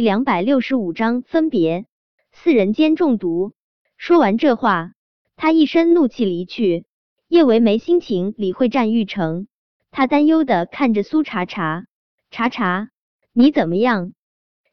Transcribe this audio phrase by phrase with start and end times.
[0.00, 1.86] 两百六十五章分别，
[2.32, 3.52] 四人间中毒。
[3.96, 4.92] 说完这话，
[5.36, 6.86] 他一身怒气离去。
[7.28, 9.46] 叶维没心情理会战玉成，
[9.90, 11.86] 他担忧的看着苏茶茶，
[12.30, 12.88] 茶茶，
[13.32, 14.12] 你怎么样？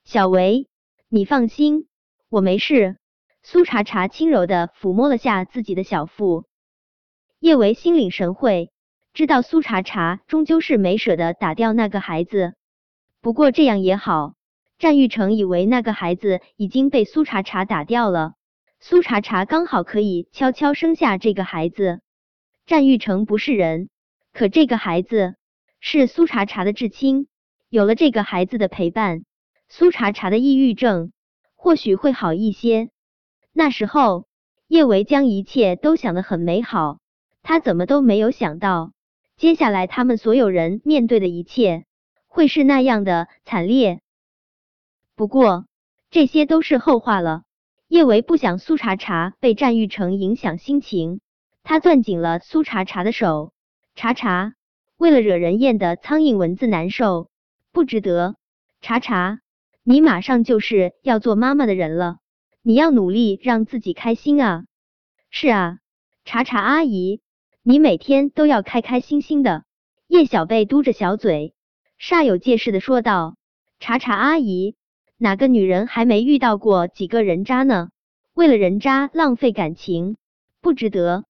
[0.06, 0.68] 小维，
[1.10, 1.88] 你放心，
[2.30, 2.98] 我没事。
[3.44, 6.46] 苏茶茶轻柔的抚摸了下自己的小腹。
[7.40, 8.72] 叶维心领神会，
[9.14, 12.56] 知道苏茶茶终究是没舍得打掉那个孩子。
[13.22, 14.34] 不过这样也好，
[14.80, 18.34] 战玉成以为那个孩子已经被苏茶茶打掉了。
[18.80, 22.02] 苏茶茶刚好可以悄悄生下这个孩子。
[22.68, 23.90] 战玉成不是人，
[24.34, 25.36] 可这个孩子
[25.80, 27.28] 是苏茶茶的至亲。
[27.70, 29.24] 有了这个孩子的陪伴，
[29.68, 31.12] 苏茶茶的抑郁症
[31.56, 32.90] 或许会好一些。
[33.52, 34.28] 那时候，
[34.68, 37.00] 叶维将一切都想得很美好。
[37.42, 38.92] 他怎么都没有想到，
[39.38, 41.86] 接下来他们所有人面对的一切
[42.28, 44.02] 会是那样的惨烈。
[45.18, 45.66] 不过，
[46.12, 47.42] 这些都是后话了。
[47.88, 51.22] 叶维不想苏茶茶被战玉成影响心情，
[51.64, 53.52] 他攥紧了苏茶茶的手。
[53.96, 54.54] 茶茶，
[54.96, 57.32] 为了惹人厌的苍蝇蚊子难受，
[57.72, 58.36] 不值得。
[58.80, 59.40] 茶茶，
[59.82, 62.18] 你马上就是要做妈妈的人了，
[62.62, 64.66] 你要努力让自己开心啊！
[65.32, 65.80] 是啊，
[66.26, 67.22] 茶茶阿姨，
[67.64, 69.64] 你每天都要开开心心的。
[70.08, 71.56] 叶小贝嘟着小嘴，
[72.00, 73.36] 煞有介事的说道
[73.82, 74.76] ：“茶茶阿姨。”
[75.20, 77.90] 哪个女人还没遇到过几个人渣呢？
[78.36, 80.16] 为了人渣浪费感情，
[80.62, 81.24] 不值得。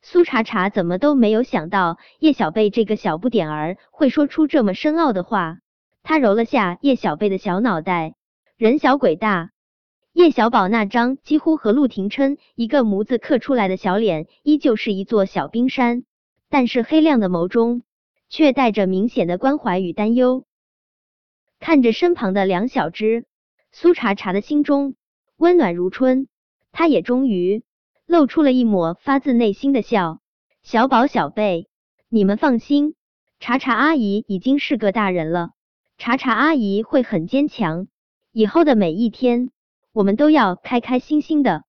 [0.00, 5.58] 苏茶茶怎么都没有想到叶小贝这个小不点儿会说出这么深奥的话。
[6.02, 8.14] 他揉了下叶小贝的小脑袋，
[8.56, 9.50] 人小鬼大。
[10.14, 16.04] 叶小宝那张几乎和陆廷琛一个模子刻出来的小脸，依旧是一座小冰山，
[16.48, 17.82] 但是黑亮的眸中
[18.30, 20.44] 却带着明显的关怀与担忧。
[21.60, 23.26] 看着身旁的梁小芝，
[23.72, 24.94] 苏茶茶的心中
[25.36, 26.28] 温暖如春，
[26.72, 27.64] 她也终于
[28.06, 30.20] 露出了一抹发自内心的笑。
[30.62, 31.68] 小宝、小贝，
[32.08, 32.94] 你们放心，
[33.40, 35.50] 茶茶阿姨已经是个大人了，
[35.96, 37.86] 茶茶阿姨会很坚强。
[38.32, 39.50] 以后的每一天，
[39.92, 41.64] 我们都要开开心心的。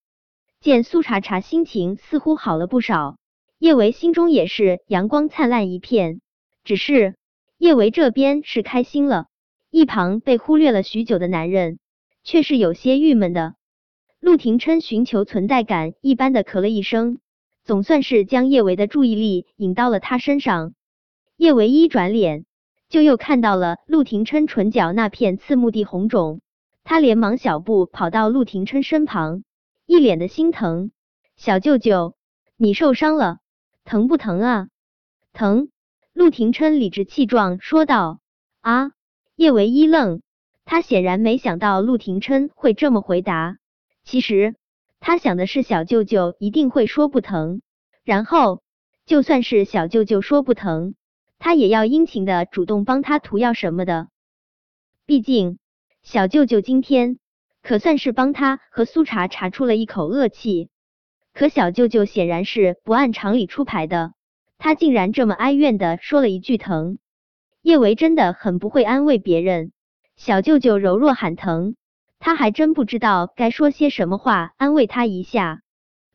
[0.59, 3.17] 见苏茶茶心情似乎好了不少，
[3.57, 6.19] 叶维心中也是阳光灿烂一片。
[6.65, 7.15] 只是
[7.57, 9.28] 叶维这边是开心了。
[9.71, 11.77] 一旁被忽略了许久的男人，
[12.23, 13.55] 却是有些郁闷的。
[14.19, 17.19] 陆廷琛寻求存在感一般的咳了一声，
[17.63, 20.73] 总算是将叶维的注意力引到了他身上。
[21.37, 22.45] 叶维一转脸，
[22.89, 26.41] 就又看到了陆廷琛唇角那片刺目的红肿，
[26.83, 29.43] 他连忙小步跑到陆廷琛身旁，
[29.85, 30.91] 一脸的心疼
[31.37, 32.15] ：“小舅舅，
[32.57, 33.37] 你受伤了，
[33.85, 34.67] 疼不疼啊
[35.31, 35.69] ？”“疼。”
[36.11, 38.19] 陆廷琛理直气壮说道。
[38.59, 38.91] “啊。”
[39.39, 40.21] 叶维一愣，
[40.65, 43.55] 他显然没想到陆廷琛会这么回答。
[44.03, 44.55] 其实
[44.99, 47.61] 他想的是小舅舅一定会说不疼，
[48.03, 48.61] 然后
[49.05, 50.93] 就算是小舅舅说不疼，
[51.37, 54.09] 他也要殷勤的主动帮他涂药什么的。
[55.05, 55.57] 毕竟
[56.03, 57.17] 小舅舅今天
[57.61, 60.67] 可算是帮他和苏茶茶出了一口恶气。
[61.31, 64.11] 可小舅舅显然是不按常理出牌的，
[64.57, 66.97] 他竟然这么哀怨的说了一句疼。
[67.61, 69.73] 叶维真的很不会安慰别人，
[70.15, 71.75] 小舅舅柔弱喊疼，
[72.17, 75.61] 他还真不知道该说些什么话安慰他一下。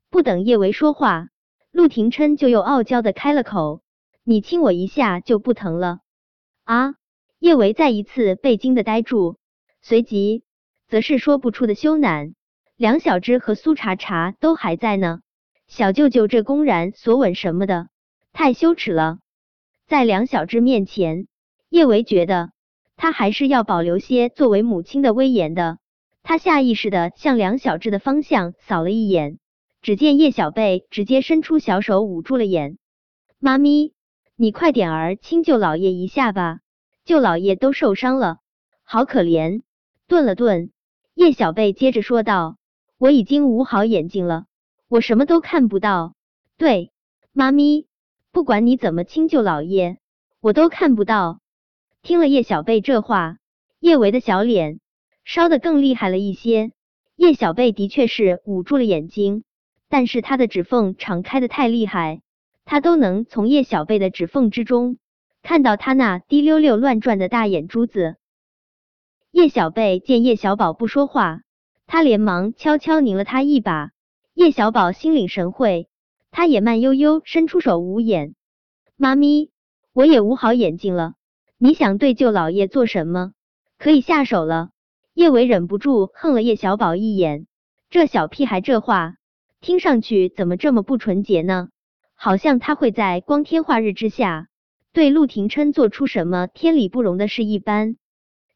[0.08, 1.28] 不等叶维说话，
[1.70, 3.82] 陆廷琛就又傲娇的开了口
[4.24, 6.00] ：“你亲我一下就不疼了
[6.64, 6.94] 啊？”
[7.38, 9.36] 叶维再一次被惊的呆住，
[9.82, 10.44] 随即
[10.88, 12.32] 则是说不出的羞赧。
[12.76, 15.20] 梁小芝和苏茶茶都还在呢，
[15.68, 17.88] 小舅舅这公然索吻什么的，
[18.32, 19.18] 太羞耻了，
[19.86, 21.28] 在梁小芝面前。
[21.74, 22.52] 叶维觉得
[22.94, 25.78] 他还是要保留些作为母亲的威严的。
[26.22, 29.38] 他下意识的向梁小智的方向扫了一眼，
[29.82, 32.78] 只见叶小贝直接伸出小手捂住了眼。
[33.40, 33.92] 妈咪，
[34.36, 36.60] 你快点儿亲舅老爷一下吧，
[37.04, 38.36] 舅老爷都受伤了，
[38.84, 39.62] 好可怜。
[40.06, 40.70] 顿了顿，
[41.14, 42.56] 叶小贝接着说道
[42.98, 44.44] ：“我已经捂好眼睛了，
[44.86, 46.14] 我什么都看不到。
[46.56, 46.92] 对，
[47.32, 47.88] 妈咪，
[48.30, 49.98] 不管你怎么亲舅老爷，
[50.40, 51.40] 我都看不到。”
[52.04, 53.38] 听了叶小贝这话，
[53.80, 54.78] 叶维的小脸
[55.24, 56.72] 烧得更厉害了一些。
[57.16, 59.42] 叶小贝的确是捂住了眼睛，
[59.88, 62.20] 但是他的指缝敞开的太厉害，
[62.66, 64.98] 他都能从叶小贝的指缝之中
[65.42, 68.16] 看到他那滴溜溜乱转的大眼珠子。
[69.30, 71.40] 叶小贝见叶小宝不说话，
[71.86, 73.92] 他连忙悄悄拧了他一把。
[74.34, 75.88] 叶小宝心领神会，
[76.30, 78.34] 他也慢悠悠伸出手捂眼。
[78.94, 79.50] 妈咪，
[79.94, 81.14] 我也捂好眼睛了。
[81.64, 83.32] 你想对舅老爷做什么？
[83.78, 84.68] 可以下手了。
[85.14, 87.46] 叶维忍不住横了叶小宝一眼，
[87.88, 89.14] 这小屁孩这话
[89.62, 91.70] 听上去怎么这么不纯洁呢？
[92.14, 94.48] 好像他会在光天化日之下
[94.92, 97.96] 对陆廷琛做出什么天理不容的事一般。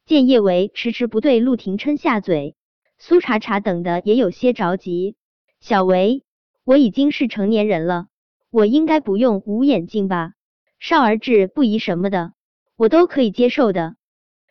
[0.05, 2.57] 见叶维迟迟不对陆廷琛下嘴，
[2.99, 5.17] 苏茶茶等的也有些着急。
[5.61, 6.25] 小维，
[6.63, 8.09] 我已经是成年人了，
[8.51, 10.35] 我应该不用捂眼睛吧？
[10.79, 12.35] 少儿志不宜什么的，
[12.79, 13.97] 我都可以接受的。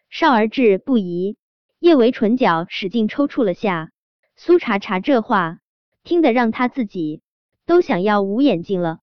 [0.09, 1.37] 少儿志不宜。
[1.79, 3.91] 叶维唇角使劲抽搐了下，
[4.35, 5.59] 苏茶茶这话
[6.03, 7.21] 听得让他自己
[7.65, 8.99] 都想要捂眼睛了。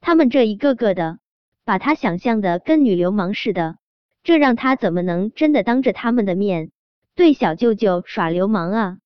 [0.00, 1.18] 他们这一个个的
[1.64, 3.76] 把他想象的跟女流氓似的，
[4.22, 6.70] 这让他怎么能真的当着他们的面
[7.14, 8.98] 对小舅舅耍流氓啊？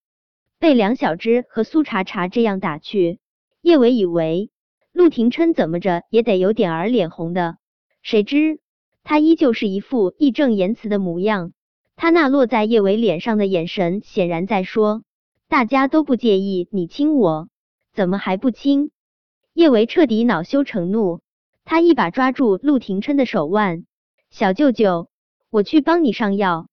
[0.60, 3.18] 被梁小芝和苏茶茶这样打去，
[3.60, 4.50] 叶维以为
[4.92, 7.56] 陆廷琛怎么着也得有点儿脸红的，
[8.02, 8.60] 谁知
[9.08, 11.52] 他依旧是一副义正言辞的模样。
[11.96, 15.02] 他那落在叶维脸上的眼神，显然在说
[15.48, 17.48] ：“大家都不介意你亲我，
[17.94, 18.90] 怎么还不亲？”
[19.54, 21.20] 叶维彻底恼羞成怒，
[21.64, 23.86] 他一把抓住陆廷琛的手腕
[24.28, 25.08] ：“小舅舅，
[25.48, 26.68] 我去帮你上药。”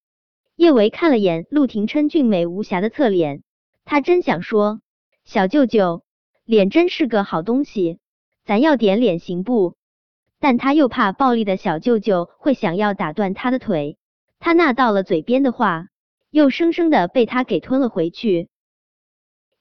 [0.57, 3.43] 叶维看了眼陆廷琛俊美无瑕的侧脸，
[3.85, 4.81] 他真想说
[5.23, 6.03] ：“小舅舅，
[6.43, 7.99] 脸真是个好东西，
[8.43, 9.77] 咱要点脸行不？”
[10.45, 13.97] 但他又怕暴力的小舅舅会想要打断他的腿。
[14.37, 15.87] 他那到了嘴边的话，
[16.29, 18.47] 又生生的被他给吞了回去。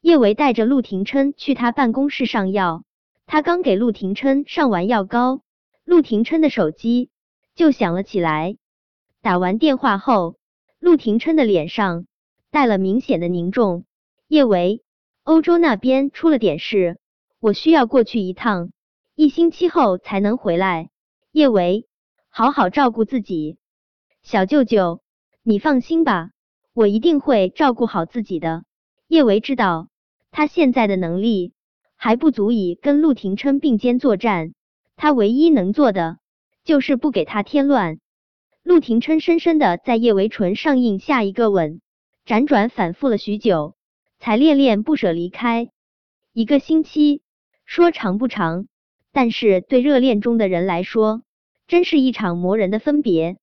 [0.03, 2.85] 叶维带着陆廷琛去他办公室上药，
[3.25, 5.41] 他刚给陆廷琛上完药膏，
[5.87, 7.09] 陆廷琛的手机
[7.55, 8.59] 就响了起来。
[9.23, 10.37] 打完电话后，
[10.79, 12.05] 陆廷琛的脸上
[12.51, 13.87] 带了明显的凝重。
[14.29, 14.83] 叶维，
[15.23, 16.99] 欧洲那边出了点事，
[17.41, 18.71] 我需要过去一趟，
[19.17, 20.91] 一星期后才能回来。
[21.31, 21.87] 叶维，
[22.31, 23.59] 好好照顾自己。
[24.23, 25.03] 小舅舅，
[25.45, 26.31] 你放心吧，
[26.73, 28.65] 我一定会照顾好自己的。
[29.07, 29.89] 叶维知道，
[30.33, 31.53] 他现在的能力
[31.95, 34.53] 还不足以跟陆廷琛并肩作战，
[34.97, 36.19] 他唯一能做的
[36.65, 38.01] 就是不给他添乱。
[38.65, 41.81] 陆廷琛深深的在叶维唇上印下一个吻，
[42.27, 43.77] 辗转反复了许久，
[44.19, 45.71] 才恋恋不舍离开。
[46.33, 47.23] 一个星期
[47.65, 48.67] 说长不长，
[49.15, 51.23] 但是对热恋中的人来说，
[51.69, 53.37] 真是一场磨人的分别。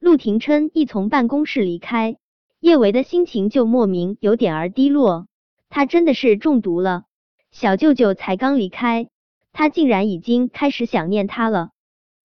[0.00, 2.16] 陆廷琛一从办公室离开，
[2.60, 5.26] 叶维的心情就莫名有点儿低落。
[5.68, 7.04] 他真的是中毒了。
[7.50, 9.08] 小舅舅才刚离开，
[9.52, 11.72] 他竟然已经开始想念他了。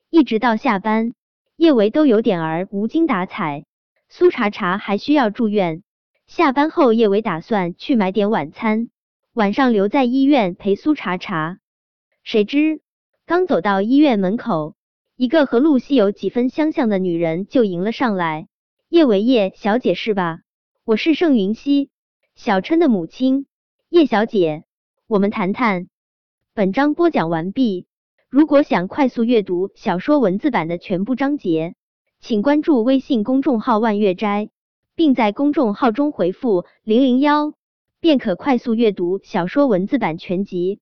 [0.09, 1.11] 一直到下班，
[1.57, 3.65] 叶维都有点儿无精打采。
[4.07, 5.83] 苏茶茶还需要住院，
[6.25, 8.89] 下班后叶维打算去买点晚餐，
[9.33, 11.57] 晚上留在医院陪苏茶茶。
[12.27, 12.81] 谁知
[13.25, 14.75] 刚走到医院门口。
[15.15, 18.49] 一个和露西有几分相像的女人就迎了上来，
[18.89, 20.41] 叶维叶小姐是吧？
[20.83, 21.89] 我是盛云熙，
[22.35, 23.45] 小琛的母亲，
[23.87, 24.65] 叶小姐，
[25.07, 25.87] 我们谈谈。
[26.53, 27.87] 本章播讲完毕。
[28.27, 31.75] 如果想快速阅读小说文字版的全部章节，
[32.19, 34.49] 请关注微信公众号万月斋，
[34.95, 37.53] 并在公众号中回复零零幺，
[38.01, 40.81] 便可快速阅读小说文字版全集。